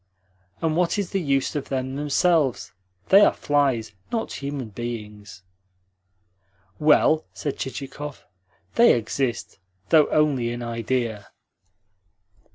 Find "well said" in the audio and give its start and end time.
6.79-7.57